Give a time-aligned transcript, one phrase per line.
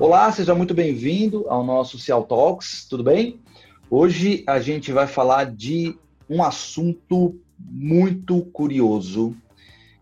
[0.00, 3.38] Olá, seja muito bem-vindo ao nosso Cial Talks, tudo bem?
[3.90, 5.94] Hoje a gente vai falar de
[6.30, 9.36] um assunto muito curioso,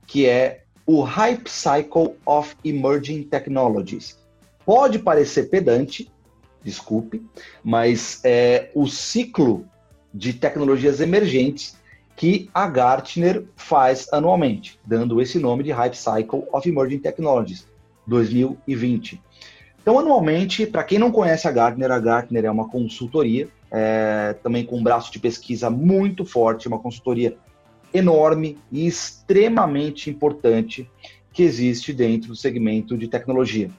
[0.06, 4.16] que é o Hype Cycle of Emerging Technologies.
[4.64, 6.08] Pode parecer pedante,
[6.62, 7.20] desculpe,
[7.64, 9.66] mas é o ciclo
[10.12, 11.76] de tecnologias emergentes
[12.16, 17.66] que a Gartner faz anualmente, dando esse nome de Hype Cycle of Emerging Technologies
[18.06, 19.20] 2020.
[19.80, 24.64] Então, anualmente, para quem não conhece a Gartner, a Gartner é uma consultoria, é, também
[24.64, 27.36] com um braço de pesquisa muito forte, uma consultoria
[27.92, 30.88] enorme e extremamente importante
[31.32, 33.70] que existe dentro do segmento de tecnologia.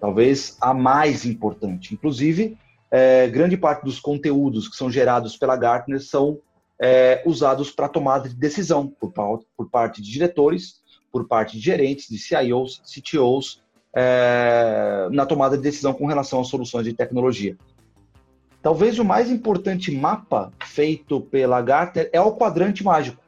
[0.00, 1.94] Talvez a mais importante.
[1.94, 2.56] Inclusive,
[2.92, 6.38] é, grande parte dos conteúdos que são gerados pela Gartner são
[6.78, 9.10] é, usados para tomada de decisão por,
[9.56, 13.62] por, parte de diretores, por parte de gerentes, de CIOs, CTOs,
[13.96, 17.56] é, na tomada de decisão com relação às soluções de tecnologia.
[18.60, 23.22] Talvez o mais importante mapa feito pela Gartner é o quadrante mágico.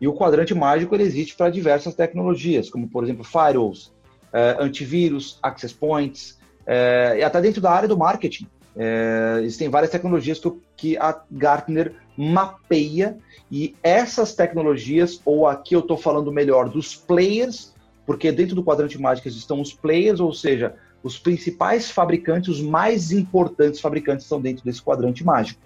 [0.00, 3.92] E o quadrante mágico ele existe para diversas tecnologias, como por exemplo firewalls,
[4.32, 8.48] é, antivírus, access points, é, e até dentro da área do marketing.
[8.76, 10.40] É, existem várias tecnologias
[10.76, 13.18] que, a Gartner mapeia
[13.50, 17.74] e essas tecnologias, ou aqui eu estou falando melhor dos players,
[18.06, 23.12] porque dentro do quadrante mágico estão os players, ou seja, os principais fabricantes, os mais
[23.12, 25.60] importantes fabricantes estão dentro desse quadrante mágico.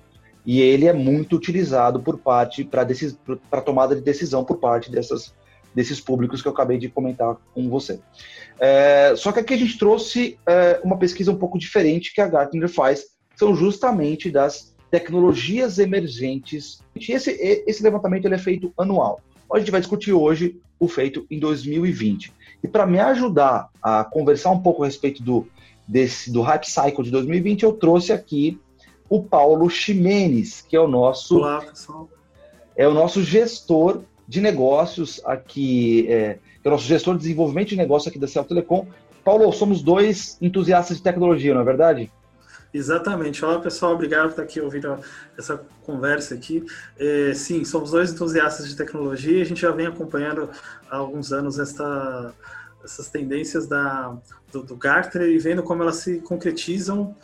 [0.45, 5.35] E ele é muito utilizado por parte para tomada de decisão por parte dessas,
[5.77, 8.01] desses públicos que eu acabei de comentar com você.
[8.59, 12.27] É, só que aqui a gente trouxe é, uma pesquisa um pouco diferente que a
[12.27, 13.05] Gartner faz,
[13.37, 16.81] são justamente das tecnologias emergentes.
[16.97, 17.31] Esse,
[17.67, 19.21] esse levantamento ele é feito anual.
[19.53, 22.33] A gente vai discutir hoje o feito em 2020.
[22.65, 25.47] E para me ajudar a conversar um pouco a respeito do,
[25.87, 28.59] desse, do Hype Cycle de 2020, eu trouxe aqui
[29.11, 31.37] o Paulo Ximenes, que é o nosso.
[31.37, 32.09] Olá, pessoal.
[32.75, 37.77] É o nosso gestor de negócios aqui, é, é o nosso gestor de desenvolvimento de
[37.77, 38.87] negócio aqui da Cel Telecom.
[39.25, 42.13] Paulo, somos dois entusiastas de tecnologia, não é verdade?
[42.73, 43.45] Exatamente.
[43.45, 43.95] Olá, pessoal.
[43.95, 44.99] Obrigado por estar aqui ouvindo
[45.39, 46.65] essa conversa aqui.
[46.99, 49.41] É, sim, somos dois entusiastas de tecnologia.
[49.43, 50.51] A gente já vem acompanhando
[50.91, 52.35] há alguns anos esta,
[52.85, 54.17] essas tendências da,
[54.53, 57.17] do, do Gartner e vendo como elas se concretizam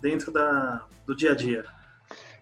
[0.00, 1.64] dentro da, do dia a dia.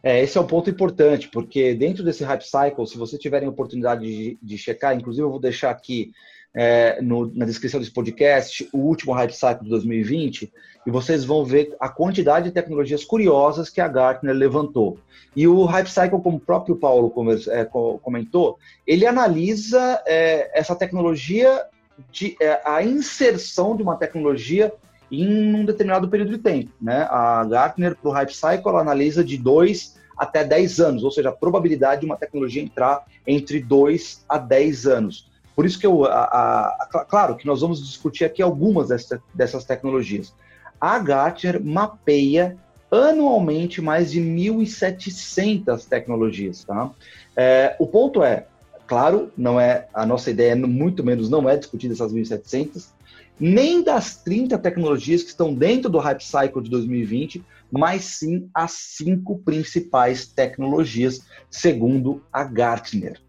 [0.03, 4.03] É, esse é um ponto importante, porque dentro desse Hype Cycle, se vocês tiverem oportunidade
[4.03, 6.13] de, de checar, inclusive eu vou deixar aqui
[6.55, 10.53] é, no, na descrição desse podcast o último Hype Cycle de 2020
[10.87, 14.99] e vocês vão ver a quantidade de tecnologias curiosas que a Gartner levantou.
[15.37, 17.13] E o Hype Cycle, como o próprio Paulo
[17.51, 17.65] é,
[18.03, 21.67] comentou, ele analisa é, essa tecnologia,
[22.11, 24.73] de, é, a inserção de uma tecnologia
[25.11, 26.71] em um determinado período de tempo.
[26.81, 27.07] Né?
[27.11, 31.33] A Gartner, para o Hype Cycle, analisa de 2 até 10 anos, ou seja, a
[31.33, 35.29] probabilidade de uma tecnologia entrar entre 2 a 10 anos.
[35.55, 39.23] Por isso que eu, a, a, a, claro que nós vamos discutir aqui algumas dessa,
[39.33, 40.35] dessas tecnologias.
[40.81, 42.57] A Gartner mapeia
[42.91, 46.65] anualmente mais de 1.700 tecnologias.
[46.65, 46.91] Tá?
[47.37, 48.47] É, o ponto é,
[48.87, 52.89] claro, não é a nossa ideia, muito menos não é discutir essas 1.700,
[53.41, 58.73] nem das 30 tecnologias que estão dentro do Hype Cycle de 2020, mas sim as
[58.73, 63.21] cinco principais tecnologias, segundo a Gartner.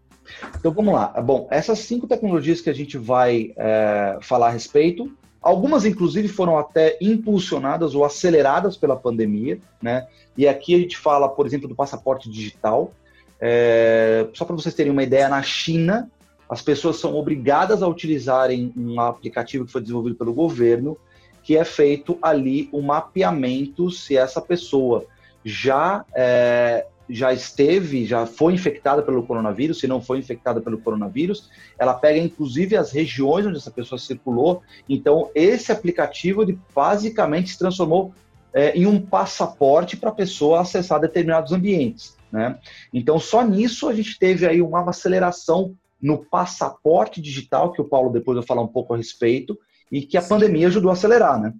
[0.58, 1.08] Então vamos lá.
[1.20, 5.10] Bom, essas cinco tecnologias que a gente vai é, falar a respeito,
[5.42, 10.06] algumas inclusive foram até impulsionadas ou aceleradas pela pandemia, né?
[10.36, 12.92] E aqui a gente fala, por exemplo, do passaporte digital.
[13.40, 16.10] É, só para vocês terem uma ideia, na China
[16.50, 20.98] as pessoas são obrigadas a utilizarem um aplicativo que foi desenvolvido pelo governo,
[21.44, 25.06] que é feito ali o um mapeamento se essa pessoa
[25.44, 31.50] já é, já esteve, já foi infectada pelo coronavírus, se não foi infectada pelo coronavírus,
[31.78, 34.62] ela pega inclusive as regiões onde essa pessoa circulou.
[34.88, 38.12] Então, esse aplicativo ele basicamente se transformou
[38.52, 42.16] é, em um passaporte para a pessoa acessar determinados ambientes.
[42.30, 42.58] Né?
[42.92, 48.10] Então, só nisso a gente teve aí uma aceleração no passaporte digital, que o Paulo
[48.10, 49.58] depois vai falar um pouco a respeito,
[49.90, 50.28] e que a Sim.
[50.28, 51.52] pandemia ajudou a acelerar, né?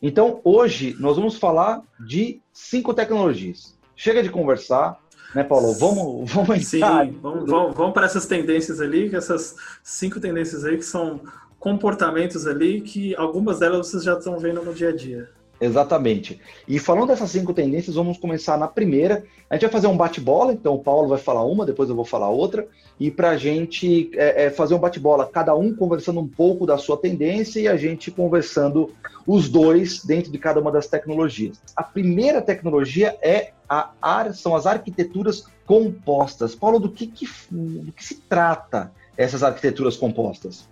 [0.00, 3.78] Então, hoje, nós vamos falar de cinco tecnologias.
[3.94, 5.00] Chega de conversar,
[5.34, 5.72] né, Paulo?
[5.74, 7.06] Vamos, vamos entrar.
[7.06, 11.20] Sim, vamos, vamos, vamos para essas tendências ali, essas cinco tendências aí que são
[11.58, 15.30] comportamentos ali que algumas delas vocês já estão vendo no dia a dia.
[15.60, 16.40] Exatamente.
[16.68, 19.24] E falando dessas cinco tendências, vamos começar na primeira.
[19.48, 22.04] A gente vai fazer um bate-bola, então o Paulo vai falar uma, depois eu vou
[22.04, 22.66] falar outra.
[23.00, 26.76] E para a gente é, é, fazer um bate-bola, cada um conversando um pouco da
[26.76, 28.90] sua tendência e a gente conversando
[29.26, 31.58] os dois dentro de cada uma das tecnologias.
[31.74, 36.54] A primeira tecnologia é a ar, são as arquiteturas compostas.
[36.54, 40.68] Paulo, do que, que, do que se trata essas arquiteturas compostas?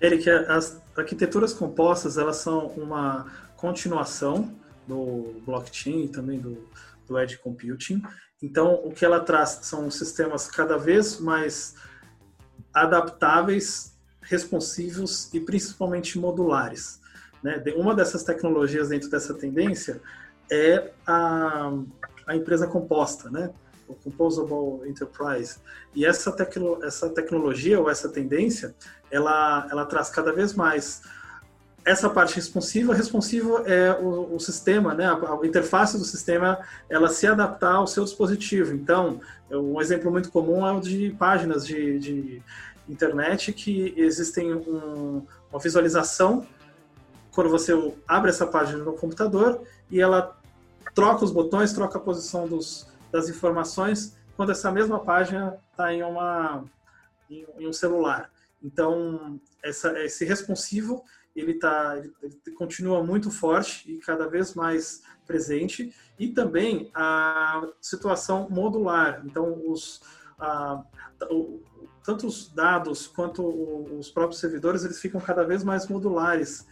[0.00, 3.26] Eric, as arquiteturas compostas elas são uma
[3.60, 4.54] continuação
[4.86, 6.66] do blockchain e também do,
[7.06, 8.02] do edge computing.
[8.42, 11.74] Então, o que ela traz são sistemas cada vez mais
[12.72, 17.00] adaptáveis, responsivos e principalmente modulares.
[17.42, 17.62] Né?
[17.76, 20.00] Uma dessas tecnologias dentro dessa tendência
[20.50, 21.70] é a,
[22.26, 23.52] a empresa composta, né?
[23.86, 25.58] o Composable Enterprise.
[25.94, 28.74] E essa, tecno, essa tecnologia ou essa tendência,
[29.10, 31.02] ela, ela traz cada vez mais
[31.84, 37.26] essa parte responsiva, responsivo é o, o, sistema, né, a, interface do sistema, ela se
[37.26, 38.74] adaptar ao seu dispositivo.
[38.74, 42.42] Então, um exemplo muito comum é o de páginas de, de
[42.88, 46.46] internet que existem um, uma visualização
[47.32, 47.72] quando você
[48.06, 50.36] abre essa página no computador e ela
[50.94, 56.02] troca os botões, troca a posição dos, das informações quando essa mesma página está em,
[56.02, 56.64] uma,
[57.30, 58.30] em, em um celular.
[58.62, 61.04] Então, essa, esse responsivo
[61.34, 67.68] ele, tá, ele, ele continua muito forte e cada vez mais presente, e também a
[67.80, 69.22] situação modular.
[69.24, 70.00] Então, os,
[70.38, 70.82] a,
[71.30, 71.62] o,
[72.04, 73.46] tanto os dados quanto
[73.98, 76.66] os próprios servidores, eles ficam cada vez mais modulares,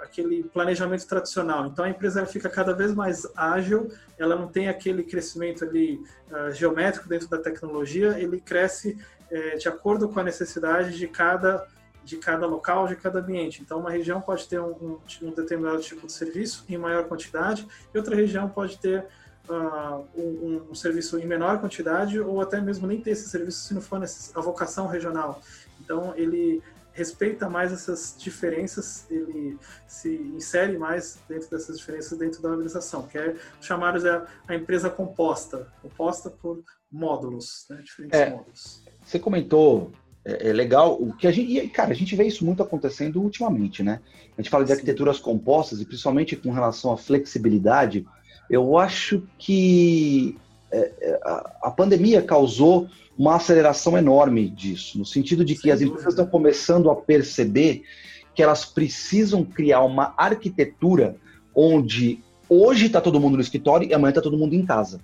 [0.00, 1.66] aquele planejamento tradicional.
[1.66, 6.00] Então, a empresa fica cada vez mais ágil, ela não tem aquele crescimento ali
[6.30, 8.98] uh, geométrico dentro da tecnologia, ele cresce
[9.30, 11.66] uh, de acordo com a necessidade de cada
[12.04, 13.62] de cada local, de cada ambiente.
[13.62, 17.98] Então, uma região pode ter um, um, determinado tipo de serviço em maior quantidade e
[17.98, 19.06] outra região pode ter
[19.48, 23.74] uh, um, um, serviço em menor quantidade ou até mesmo nem ter esse serviço se
[23.74, 24.00] não for
[24.34, 25.40] a vocação regional.
[25.80, 26.62] Então, ele
[26.92, 33.18] respeita mais essas diferenças, ele se insere mais dentro dessas diferenças dentro da organização, que
[33.18, 38.84] é chamar a, a empresa composta, composta por módulos, né, diferentes é, módulos.
[39.04, 39.90] Você comentou
[40.24, 40.94] é, é, legal.
[41.00, 44.00] O que a gente, e, cara, a gente vê isso muito acontecendo ultimamente, né?
[44.36, 44.74] A gente fala de Sim.
[44.74, 48.06] arquiteturas compostas e principalmente com relação à flexibilidade.
[48.48, 50.36] Eu acho que
[50.72, 55.72] é, é a, a pandemia causou uma aceleração enorme disso, no sentido de que Sem
[55.72, 57.84] as empresas estão começando a perceber
[58.34, 61.16] que elas precisam criar uma arquitetura
[61.54, 62.18] onde
[62.48, 65.00] hoje está todo mundo no escritório e amanhã está todo mundo em casa.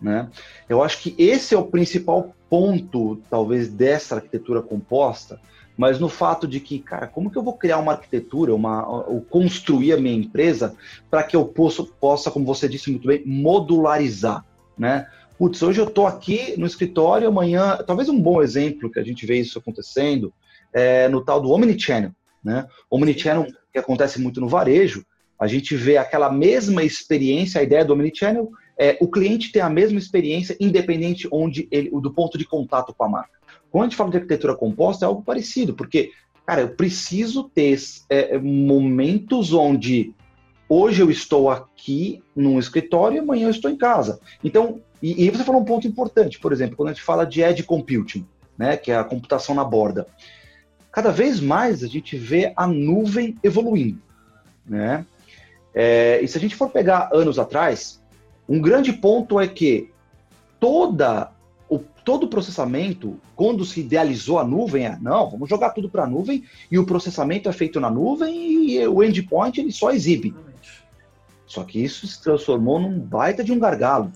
[0.00, 0.28] Né?
[0.68, 5.40] Eu acho que esse é o principal ponto, talvez, dessa arquitetura composta,
[5.76, 9.20] mas no fato de que, cara, como que eu vou criar uma arquitetura, uma, ou
[9.20, 10.74] construir a minha empresa
[11.10, 14.44] para que eu possa, possa, como você disse muito bem, modularizar,
[14.76, 15.06] né?
[15.38, 19.26] Putz, hoje eu estou aqui no escritório, amanhã, talvez um bom exemplo que a gente
[19.26, 20.32] vê isso acontecendo
[20.72, 22.66] é no tal do Omnichannel, né?
[22.90, 25.04] Omnichannel que acontece muito no varejo,
[25.38, 29.70] a gente vê aquela mesma experiência, a ideia do Omnichannel é, o cliente tem a
[29.70, 33.38] mesma experiência, independente onde ele, do ponto de contato com a marca.
[33.70, 36.12] Quando a gente fala de arquitetura composta, é algo parecido, porque,
[36.44, 37.78] cara, eu preciso ter
[38.08, 40.14] é, momentos onde
[40.68, 44.20] hoje eu estou aqui num escritório e amanhã eu estou em casa.
[44.42, 47.42] Então, e, e você falou um ponto importante, por exemplo, quando a gente fala de
[47.42, 48.26] edge computing,
[48.58, 50.06] né, que é a computação na borda.
[50.90, 54.00] Cada vez mais a gente vê a nuvem evoluindo,
[54.64, 55.04] né?
[55.74, 58.02] É, e se a gente for pegar anos atrás,
[58.48, 59.90] um grande ponto é que
[60.60, 61.32] toda
[61.68, 66.04] o, todo o processamento, quando se idealizou a nuvem, é não, vamos jogar tudo para
[66.04, 70.34] a nuvem e o processamento é feito na nuvem e o endpoint ele só exibe.
[71.46, 74.12] Só que isso se transformou num baita de um gargalo,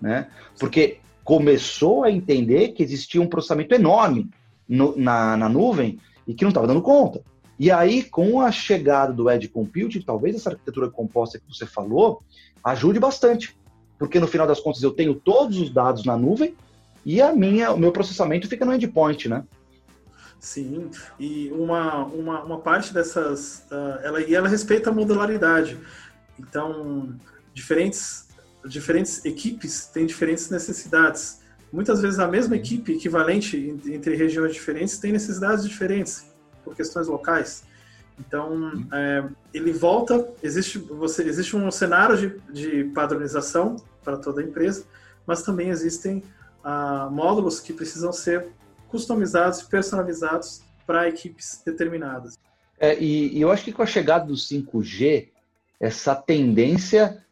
[0.00, 0.28] né?
[0.58, 4.28] Porque começou a entender que existia um processamento enorme
[4.68, 7.22] no, na, na nuvem e que não estava dando conta.
[7.58, 12.22] E aí, com a chegada do Edge Computing, talvez essa arquitetura composta que você falou
[12.64, 13.56] ajude bastante
[14.02, 16.56] porque no final das contas eu tenho todos os dados na nuvem
[17.06, 19.44] e a minha, o meu processamento fica no endpoint, né?
[20.40, 20.90] Sim,
[21.20, 25.78] e uma, uma, uma parte dessas, uh, ela, e ela respeita a modularidade.
[26.36, 27.14] Então,
[27.54, 28.26] diferentes,
[28.66, 31.40] diferentes equipes têm diferentes necessidades.
[31.72, 33.56] Muitas vezes a mesma equipe equivalente
[33.86, 36.26] entre regiões diferentes tem necessidades diferentes
[36.64, 37.62] por questões locais.
[38.18, 44.44] Então, é, ele volta, existe, você, existe um cenário de, de padronização para toda a
[44.44, 44.84] empresa,
[45.26, 46.22] mas também existem
[46.62, 48.48] ah, módulos que precisam ser
[48.88, 52.38] customizados e personalizados para equipes determinadas.
[52.78, 55.28] É, e, e, eu acho que com a chegada do 5G,
[55.80, 57.24] essa tendência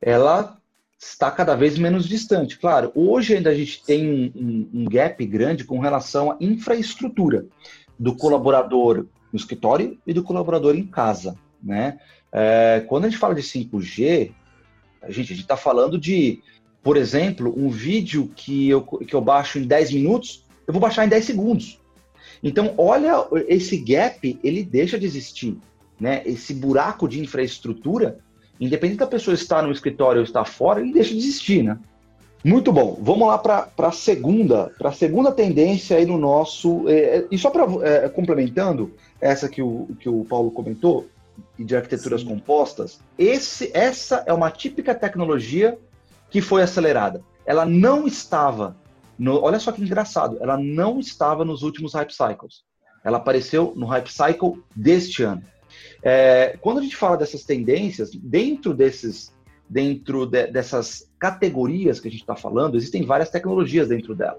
[0.00, 0.58] ela
[0.98, 2.58] está cada vez menos distante.
[2.58, 7.46] Claro, hoje ainda a gente tem um, um, um gap grande com relação à infraestrutura
[7.98, 11.98] do colaborador no escritório e do colaborador em casa, né?
[12.32, 14.32] É, quando a gente fala de 5G,
[15.02, 16.40] a gente está falando de,
[16.82, 21.04] por exemplo, um vídeo que eu, que eu baixo em 10 minutos, eu vou baixar
[21.04, 21.80] em 10 segundos.
[22.42, 25.56] Então, olha, esse gap, ele deixa de existir.
[25.98, 26.22] Né?
[26.24, 28.18] Esse buraco de infraestrutura,
[28.58, 31.62] independente da pessoa estar no escritório ou estar fora, ele deixa de existir.
[31.62, 31.78] Né?
[32.42, 32.98] Muito bom.
[33.02, 36.88] Vamos lá para a segunda, para a segunda tendência aí no nosso.
[36.88, 41.06] É, é e só para é, complementando essa que o, que o Paulo comentou,
[41.58, 42.28] de arquiteturas Sim.
[42.28, 45.78] compostas, esse, essa é uma típica tecnologia
[46.30, 47.22] que foi acelerada.
[47.44, 48.76] Ela não estava,
[49.18, 52.62] no, olha só que engraçado, ela não estava nos últimos hype cycles.
[53.04, 55.42] Ela apareceu no hype cycle deste ano.
[56.02, 59.32] É, quando a gente fala dessas tendências, dentro desses,
[59.68, 64.38] dentro de, dessas categorias que a gente está falando, existem várias tecnologias dentro dela.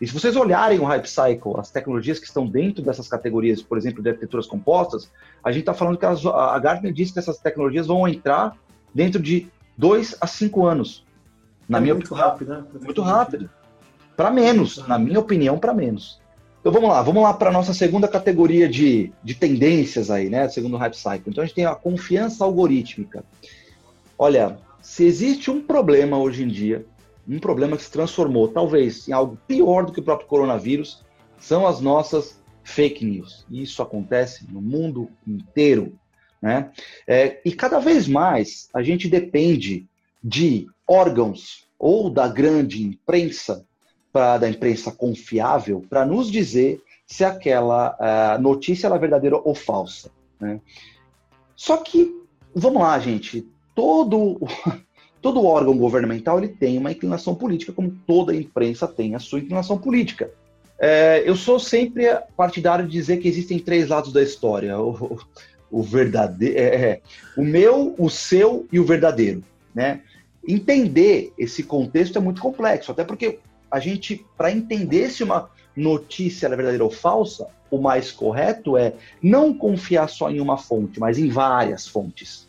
[0.00, 3.78] E se vocês olharem o Hype Cycle, as tecnologias que estão dentro dessas categorias, por
[3.78, 5.10] exemplo, de arquiteturas compostas,
[5.42, 8.56] a gente está falando que elas, a Gartner disse que essas tecnologias vão entrar
[8.94, 11.04] dentro de dois a cinco anos.
[11.68, 12.64] Na é minha muito opinião, rápido, né?
[12.82, 13.50] Muito rápido.
[14.16, 16.20] Para menos, na minha opinião, para menos.
[16.60, 20.48] Então vamos lá, vamos lá para a nossa segunda categoria de, de tendências aí, né?
[20.48, 21.24] Segundo o Hype Cycle.
[21.28, 23.24] Então a gente tem a confiança algorítmica.
[24.18, 26.84] Olha, se existe um problema hoje em dia
[27.28, 31.04] um problema que se transformou, talvez, em algo pior do que o próprio coronavírus,
[31.38, 33.46] são as nossas fake news.
[33.50, 35.98] E isso acontece no mundo inteiro.
[36.40, 36.70] Né?
[37.06, 39.86] É, e cada vez mais a gente depende
[40.22, 43.64] de órgãos ou da grande imprensa,
[44.12, 50.10] pra, da imprensa confiável, para nos dizer se aquela uh, notícia é verdadeira ou falsa.
[50.40, 50.60] Né?
[51.54, 52.12] Só que,
[52.54, 54.40] vamos lá, gente, todo
[55.26, 59.76] Todo órgão governamental ele tem uma inclinação política, como toda imprensa tem a sua inclinação
[59.76, 60.30] política.
[60.78, 62.04] É, eu sou sempre
[62.36, 65.18] partidário de dizer que existem três lados da história: o,
[65.68, 67.00] o verdadeiro, é, é,
[67.36, 69.42] o meu, o seu e o verdadeiro,
[69.74, 70.02] né?
[70.46, 76.46] Entender esse contexto é muito complexo, até porque a gente, para entender se uma notícia
[76.46, 81.18] é verdadeira ou falsa, o mais correto é não confiar só em uma fonte, mas
[81.18, 82.45] em várias fontes.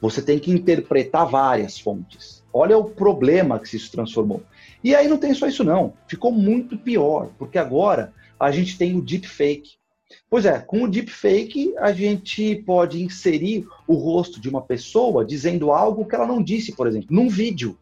[0.00, 2.44] Você tem que interpretar várias fontes.
[2.52, 4.42] Olha o problema que se transformou.
[4.82, 8.96] E aí não tem só isso não, ficou muito pior, porque agora a gente tem
[8.96, 9.76] o deepfake.
[10.30, 15.72] Pois é, com o deepfake a gente pode inserir o rosto de uma pessoa dizendo
[15.72, 17.76] algo que ela não disse, por exemplo, num vídeo.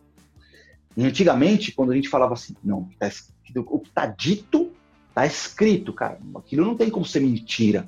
[0.96, 3.10] Antigamente, quando a gente falava assim, não, tá
[3.56, 4.72] o que está dito
[5.14, 7.86] está escrito, cara, aquilo não tem como ser mentira.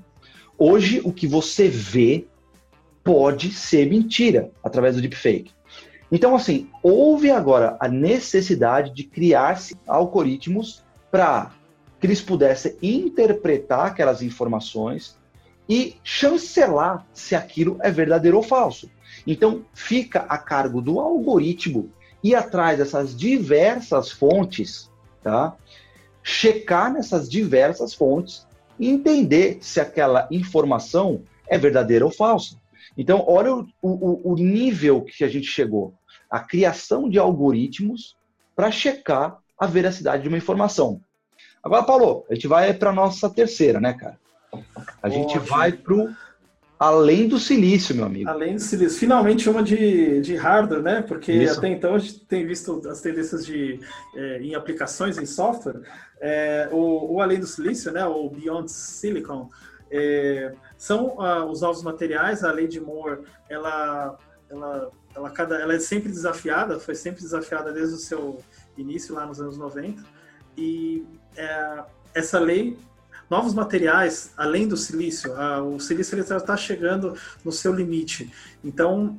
[0.57, 2.25] Hoje, o que você vê
[3.07, 5.53] pode ser mentira através do deepfake.
[6.11, 11.53] Então, assim, houve agora a necessidade de criar-se algoritmos para
[12.01, 15.17] que eles pudessem interpretar aquelas informações
[15.69, 18.91] e chancelar se aquilo é verdadeiro ou falso.
[19.25, 21.93] Então, fica a cargo do algoritmo
[22.25, 24.91] ir atrás dessas diversas fontes,
[25.23, 25.55] tá?
[26.25, 28.45] checar nessas diversas fontes
[28.81, 32.57] e entender se aquela informação é verdadeira ou falsa.
[32.97, 35.95] Então, olha o, o, o nível que a gente chegou.
[36.31, 38.17] A criação de algoritmos
[38.55, 41.01] para checar a veracidade de uma informação.
[41.63, 44.19] Agora, Paulo, a gente vai para a nossa terceira, né, cara?
[45.03, 46.15] A gente vai para
[46.79, 48.29] além do silício, meu amigo.
[48.29, 48.99] Além do silício.
[48.99, 51.03] Finalmente uma de, de hardware, né?
[51.03, 51.59] Porque Isso.
[51.59, 53.81] até então a gente tem visto as tendências de,
[54.15, 55.81] é, em aplicações em software.
[56.21, 58.05] É, o, o, além do silício, né?
[58.07, 59.49] O Beyond Silicon.
[59.91, 62.45] É, são uh, os novos materiais.
[62.45, 64.19] A Lady Moore, ela,
[64.51, 68.43] ela, ela, cada, ela é sempre desafiada, foi sempre desafiada desde o seu
[68.77, 70.03] início lá nos anos 90.
[70.57, 71.05] E
[71.37, 72.79] é, essa lei,
[73.29, 77.15] novos materiais, além do silício, o silício está chegando
[77.45, 78.33] no seu limite.
[78.65, 79.19] Então,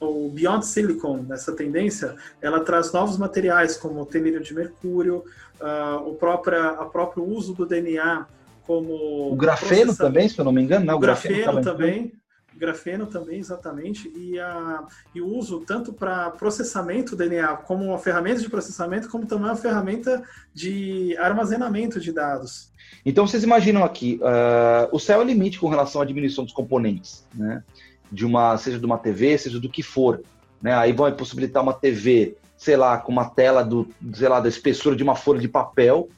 [0.00, 5.24] o Beyond Silicon, nessa tendência, ela traz novos materiais como o telírio de mercúrio,
[5.60, 8.26] uh, o próprio, a próprio uso do DNA
[8.68, 9.32] como.
[9.32, 10.96] O grafeno também, se eu não me engano, não?
[10.96, 12.12] O grafeno, grafeno também.
[12.54, 14.84] Grafeno também, exatamente, e, a,
[15.14, 19.46] e o uso tanto para processamento do DNA como uma ferramenta de processamento, como também
[19.46, 22.72] uma ferramenta de armazenamento de dados.
[23.06, 26.52] Então vocês imaginam aqui, uh, o céu é o limite com relação à diminuição dos
[26.52, 27.62] componentes, né?
[28.10, 30.20] De uma, seja de uma TV, seja do que for.
[30.60, 30.74] Né?
[30.74, 34.96] Aí vai possibilitar uma TV, sei lá, com uma tela do, sei lá, da espessura
[34.96, 36.08] de uma folha de papel,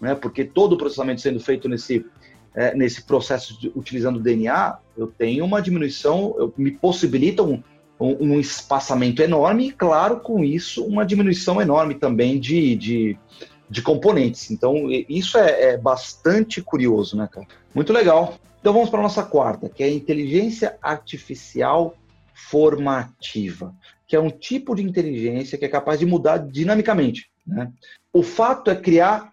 [0.00, 0.14] né?
[0.14, 2.04] Porque todo o processamento sendo feito nesse
[2.54, 7.62] é, nesse processo de, utilizando o DNA, eu tenho uma diminuição, eu, me possibilita um,
[7.98, 13.18] um, um, espaçamento enorme e, claro, com isso, uma diminuição enorme também de, de,
[13.68, 14.50] de componentes.
[14.50, 17.46] Então, isso é, é, bastante curioso, né, cara?
[17.74, 18.34] Muito legal.
[18.60, 21.94] Então, vamos para a nossa quarta, que é inteligência artificial
[22.34, 23.74] formativa,
[24.06, 27.30] que é um tipo de inteligência que é capaz de mudar dinamicamente.
[27.46, 27.70] Né?
[28.12, 29.30] O fato é criar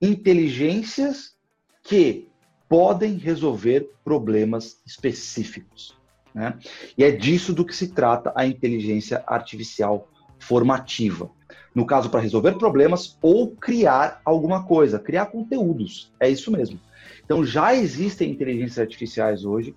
[0.00, 1.36] inteligências
[1.82, 2.28] que
[2.68, 5.96] podem resolver problemas específicos.
[6.34, 6.58] Né?
[6.96, 11.30] E é disso do que se trata a inteligência artificial formativa.
[11.74, 16.12] No caso, para resolver problemas ou criar alguma coisa, criar conteúdos.
[16.20, 16.78] É isso mesmo.
[17.24, 19.74] Então, já existem inteligências artificiais hoje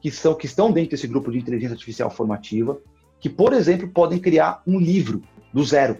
[0.00, 2.78] que, são, que estão dentro desse grupo de inteligência artificial formativa,
[3.20, 5.98] que, por exemplo, podem criar um livro do zero,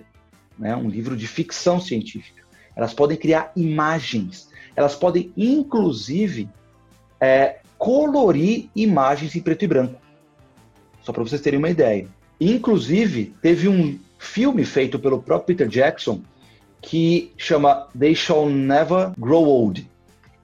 [0.58, 0.76] né?
[0.76, 2.43] um livro de ficção científica.
[2.76, 6.48] Elas podem criar imagens, elas podem, inclusive,
[7.20, 10.00] é, colorir imagens em preto e branco.
[11.02, 12.08] Só para vocês terem uma ideia.
[12.40, 16.22] Inclusive, teve um filme feito pelo próprio Peter Jackson
[16.80, 19.88] que chama They Shall Never Grow Old,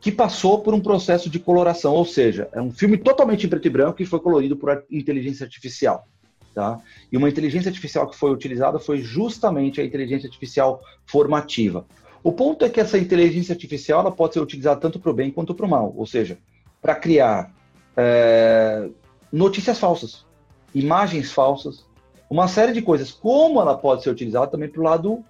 [0.00, 3.66] que passou por um processo de coloração, ou seja, é um filme totalmente em preto
[3.66, 6.06] e branco e foi colorido por inteligência artificial.
[6.54, 6.80] Tá?
[7.12, 11.86] E uma inteligência artificial que foi utilizada foi justamente a inteligência artificial formativa.
[12.22, 15.30] O ponto é que essa inteligência artificial ela pode ser utilizada tanto para o bem
[15.30, 16.38] quanto para o mal, ou seja,
[16.80, 17.52] para criar
[17.96, 18.88] é,
[19.32, 20.24] notícias falsas,
[20.74, 21.86] imagens falsas,
[22.28, 23.10] uma série de coisas.
[23.10, 25.24] Como ela pode ser utilizada também para o lado,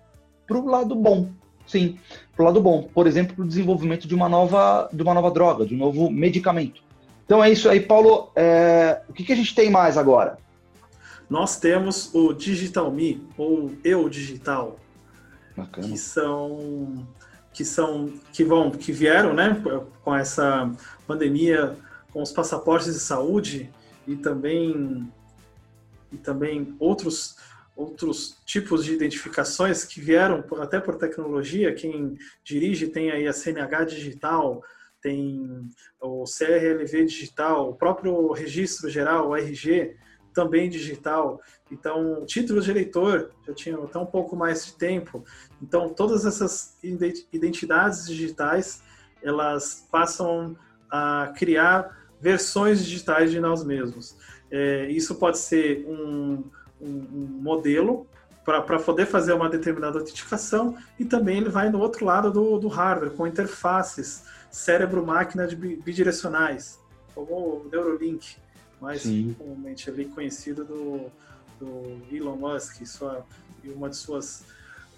[0.47, 1.29] pro lado bom,
[1.67, 1.99] sim,
[2.35, 2.89] para o lado bom.
[2.93, 6.11] Por exemplo, para o desenvolvimento de uma nova, de uma nova droga, de um novo
[6.11, 6.83] medicamento.
[7.25, 8.31] Então é isso aí, Paulo.
[8.35, 10.39] É, o que, que a gente tem mais agora?
[11.29, 14.77] Nós temos o Digital Me, ou Eu Digital,
[15.61, 15.89] Bacana.
[15.89, 17.09] que são
[17.53, 19.61] que são que vão que vieram, né,
[20.03, 20.71] com essa
[21.07, 21.77] pandemia,
[22.13, 23.71] com os passaportes de saúde
[24.07, 25.11] e também
[26.13, 27.37] e também outros
[27.77, 31.75] outros tipos de identificações que vieram até por tecnologia.
[31.75, 32.15] Quem
[32.45, 34.63] dirige tem aí a CNH digital,
[35.01, 39.97] tem o CRLV digital, o próprio registro geral, o RG,
[40.35, 41.41] também digital.
[41.71, 45.25] Então, títulos de eleitor já tinham até um pouco mais de tempo.
[45.63, 46.77] Então, todas essas
[47.33, 48.83] identidades digitais,
[49.23, 50.57] elas passam
[50.91, 54.17] a criar versões digitais de nós mesmos.
[54.51, 56.43] É, isso pode ser um,
[56.81, 58.07] um, modelo
[58.45, 62.67] para poder fazer uma determinada autenticação e também ele vai no outro lado do, do
[62.67, 66.81] hardware, com interfaces cérebro-máquina bidirecionais,
[67.15, 68.37] como o Neuralink,
[68.81, 69.35] mais Sim.
[69.39, 71.11] comumente ali conhecido do,
[71.59, 73.27] do Elon Musk sua,
[73.63, 74.45] e uma de suas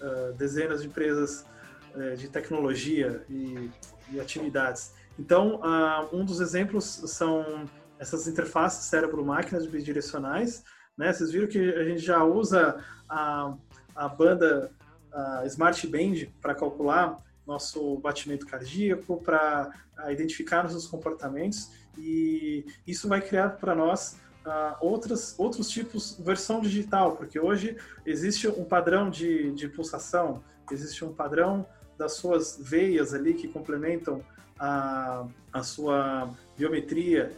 [0.01, 1.45] uh, dezenas de empresas
[1.93, 3.69] uh, de tecnologia e,
[4.11, 4.93] e atividades.
[5.19, 7.65] Então, uh, um dos exemplos são
[7.99, 10.63] essas interfaces cérebro-máquinas bidirecionais.
[10.97, 11.11] Né?
[11.11, 13.55] Vocês viram que a gente já usa a,
[13.95, 14.71] a banda
[15.11, 19.71] a Smart Band para calcular nosso batimento cardíaco, para
[20.09, 27.15] identificar nossos comportamentos e isso vai criar para nós uh, outras, outros tipos, versão digital,
[27.15, 31.65] porque hoje existe um padrão de, de pulsação, existe um padrão
[31.97, 34.23] das suas veias ali que complementam
[34.59, 37.35] a, a sua biometria,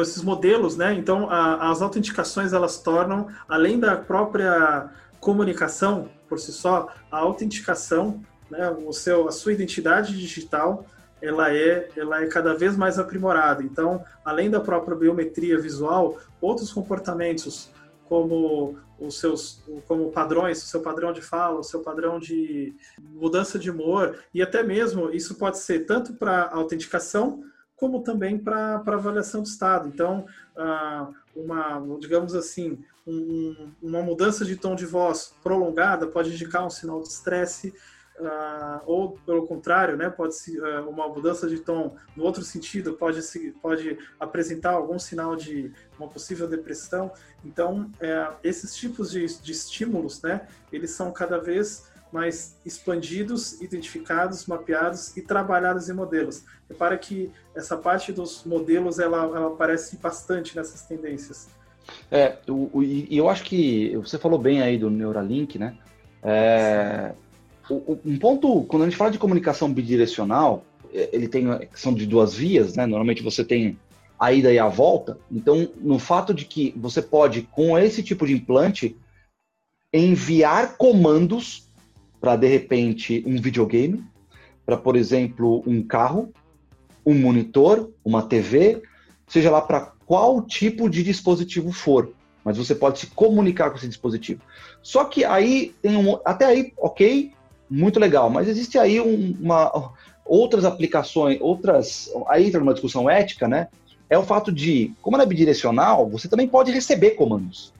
[0.00, 0.92] esses modelos, né?
[0.94, 8.22] Então, a, as autenticações elas tornam, além da própria comunicação por si só, a autenticação,
[8.50, 8.68] né?
[8.70, 10.84] O seu, a sua identidade digital
[11.22, 13.62] ela é, ela é cada vez mais aprimorada.
[13.62, 17.70] Então, além da própria biometria visual, outros comportamentos
[18.08, 23.58] como os seus como padrões, o seu padrão de fala, o seu padrão de mudança
[23.58, 27.44] de humor e até mesmo isso pode ser tanto para autenticação
[27.76, 29.88] como também para avaliação do estado.
[29.88, 36.66] Então, ah, uma, digamos assim, um, uma mudança de tom de voz prolongada pode indicar
[36.66, 37.72] um sinal de estresse,
[38.20, 42.94] uh, ou pelo contrário, né, pode ser uh, uma mudança de tom no outro sentido
[42.94, 47.10] pode se, pode apresentar algum sinal de uma possível depressão.
[47.44, 54.46] Então, uh, esses tipos de, de estímulos, né, eles são cada vez mais expandidos, identificados,
[54.46, 56.44] mapeados e trabalhados em modelos.
[56.68, 61.48] Repara que essa parte dos modelos ela, ela aparece bastante nessas tendências.
[62.10, 62.36] É,
[62.74, 65.76] e eu acho que você falou bem aí do Neuralink, né?
[66.22, 67.12] É,
[68.04, 72.34] um ponto, quando a gente fala de comunicação bidirecional, é, ele tem são de duas
[72.34, 72.86] vias, né?
[72.86, 73.78] Normalmente você tem
[74.18, 75.18] a ida e a volta.
[75.30, 78.96] Então, no fato de que você pode, com esse tipo de implante,
[79.92, 81.68] enviar comandos
[82.20, 84.04] para de repente um videogame,
[84.66, 86.32] para por exemplo um carro,
[87.04, 88.82] um monitor, uma TV,
[89.26, 92.12] seja lá para qual tipo de dispositivo for.
[92.44, 94.42] Mas você pode se comunicar com esse dispositivo.
[94.82, 96.18] Só que aí tem um.
[96.24, 97.32] Até aí, ok,
[97.70, 98.28] muito legal.
[98.28, 99.92] Mas existe aí um, uma,
[100.24, 102.10] outras aplicações, outras.
[102.28, 103.68] Aí entra numa discussão ética, né?
[104.08, 107.72] É o fato de, como ela é bidirecional, você também pode receber comandos.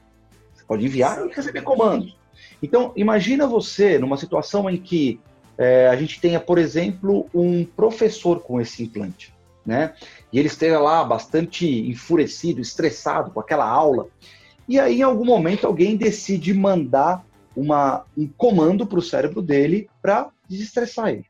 [0.55, 2.16] Você pode enviar e receber comandos.
[2.62, 5.18] Então, imagina você numa situação em que
[5.59, 9.35] é, a gente tenha, por exemplo, um professor com esse implante,
[9.66, 9.92] né?
[10.33, 14.07] E ele esteja lá bastante enfurecido, estressado com aquela aula.
[14.68, 17.24] E aí, em algum momento, alguém decide mandar
[17.61, 21.27] uma, um comando para o cérebro dele para desestressar ele.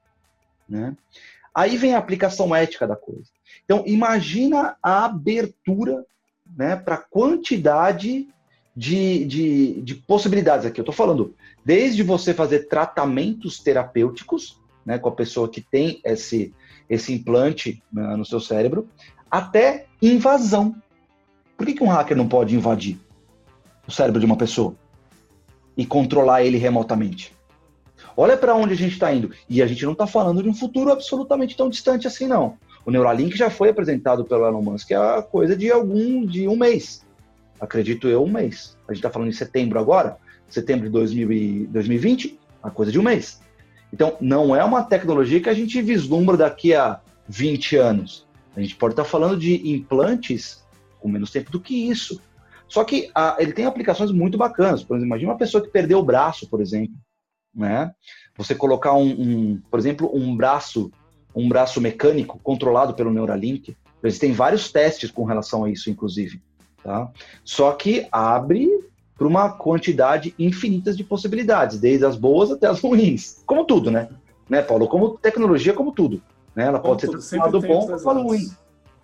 [0.69, 0.97] Né?
[1.55, 3.29] Aí vem a aplicação ética da coisa.
[3.65, 6.05] Então, imagina a abertura
[6.57, 8.29] né, para a quantidade
[8.77, 10.81] de, de, de, possibilidades aqui.
[10.81, 16.55] Eu estou falando desde você fazer tratamentos terapêuticos né, com a pessoa que tem esse,
[16.89, 18.89] esse implante né, no seu cérebro,
[19.29, 20.75] até invasão.
[21.57, 22.99] Por que, que um hacker não pode invadir?
[23.91, 24.75] o cérebro de uma pessoa
[25.81, 27.35] e controlar ele remotamente.
[28.15, 29.31] Olha para onde a gente está indo.
[29.49, 32.59] E a gente não está falando de um futuro absolutamente tão distante assim, não.
[32.85, 37.07] O Neuralink já foi apresentado pelo Elon Musk há coisa de algum de um mês.
[37.59, 38.77] Acredito eu, um mês.
[38.87, 40.19] A gente está falando em setembro agora,
[40.51, 43.41] setembro de 2020, a coisa de um mês.
[43.91, 48.27] Então, não é uma tecnologia que a gente vislumbra daqui a 20 anos.
[48.55, 50.63] A gente pode estar tá falando de implantes
[51.01, 52.21] com menos tempo do que isso.
[52.71, 54.85] Só que a, ele tem aplicações muito bacanas.
[54.85, 56.95] Por exemplo, imagina uma pessoa que perdeu o braço, por exemplo.
[57.53, 57.93] Né?
[58.39, 60.91] Você colocar um, um, por exemplo, um braço,
[61.35, 63.77] um braço mecânico controlado pelo Neuralink.
[64.05, 66.41] Existem vários testes com relação a isso, inclusive.
[66.83, 67.11] Tá?
[67.45, 68.69] Só que abre
[69.19, 73.43] para uma quantidade infinita de possibilidades, desde as boas até as ruins.
[73.45, 74.09] Como tudo, né?
[74.49, 74.87] Né, Paulo?
[74.87, 76.23] Como tecnologia, como tudo.
[76.55, 76.67] Né?
[76.67, 78.49] Ela como pode tudo, ser do bom ou do ruim.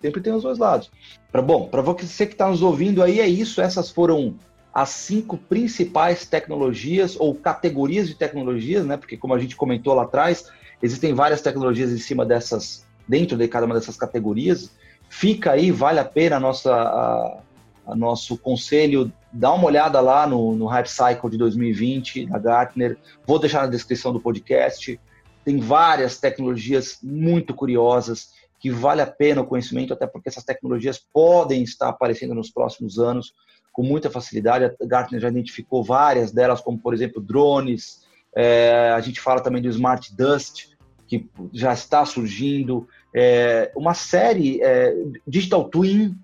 [0.01, 0.91] Sempre tem os dois lados.
[1.31, 3.61] Pra, bom, para você que está nos ouvindo aí, é isso.
[3.61, 4.35] Essas foram
[4.73, 8.95] as cinco principais tecnologias ou categorias de tecnologias, né?
[8.95, 13.47] Porque como a gente comentou lá atrás, existem várias tecnologias em cima dessas, dentro de
[13.47, 14.71] cada uma dessas categorias.
[15.09, 17.39] Fica aí, vale a pena a nossa, a,
[17.87, 22.97] a nosso conselho, dá uma olhada lá no, no Hype Cycle de 2020 da Gartner.
[23.25, 24.99] Vou deixar na descrição do podcast.
[25.43, 30.99] Tem várias tecnologias muito curiosas que vale a pena o conhecimento, até porque essas tecnologias
[31.13, 33.33] podem estar aparecendo nos próximos anos
[33.71, 34.65] com muita facilidade.
[34.65, 38.01] A Gartner já identificou várias delas, como por exemplo drones.
[38.35, 40.69] É, a gente fala também do Smart Dust,
[41.07, 42.87] que já está surgindo.
[43.15, 44.95] É, uma série, é,
[45.27, 46.17] Digital Twin,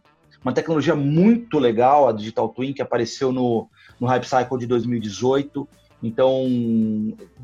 [0.44, 3.70] uma tecnologia muito legal, a Digital Twin, que apareceu no,
[4.00, 5.68] no Hype Cycle de 2018.
[6.02, 6.46] Então,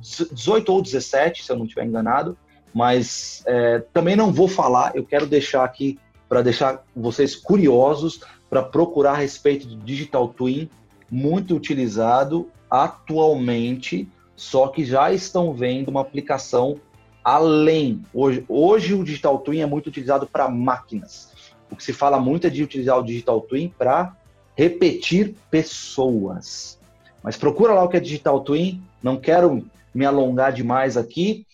[0.02, 2.36] 18 ou 17, se eu não estiver enganado
[2.74, 8.62] mas é, também não vou falar, eu quero deixar aqui para deixar vocês curiosos para
[8.62, 10.70] procurar a respeito do Digital Twin,
[11.10, 16.80] muito utilizado atualmente, só que já estão vendo uma aplicação
[17.24, 18.04] além.
[18.14, 21.32] Hoje, hoje o Digital Twin é muito utilizado para máquinas.
[21.70, 24.16] O que se fala muito é de utilizar o Digital Twin para
[24.56, 26.80] repetir pessoas.
[27.24, 31.46] Mas procura lá o que é Digital Twin, não quero me alongar demais aqui.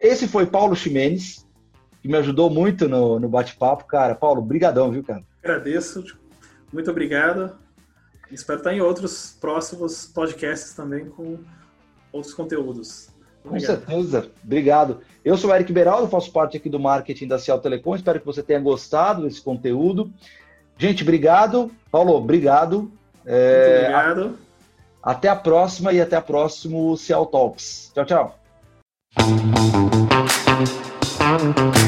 [0.00, 1.46] Esse foi Paulo Ximenes,
[2.02, 3.84] que me ajudou muito no, no bate-papo.
[3.84, 5.22] Cara, Paulo, brigadão, viu, cara?
[5.42, 6.04] Agradeço,
[6.72, 7.56] muito obrigado.
[8.30, 11.38] Espero estar em outros próximos podcasts também com
[12.12, 13.08] outros conteúdos.
[13.44, 13.82] Obrigado.
[13.84, 15.00] Com certeza, obrigado.
[15.24, 17.94] Eu sou o Eric Beraldo, faço parte aqui do marketing da Ciel Telecom.
[17.94, 20.12] Espero que você tenha gostado desse conteúdo.
[20.76, 21.70] Gente, obrigado.
[21.90, 22.90] Paulo, obrigado.
[23.24, 24.38] É, obrigado.
[25.02, 27.92] Até a próxima e até a próximo Ciel Talks.
[27.94, 29.65] Tchau, tchau.
[31.54, 31.85] Thank you.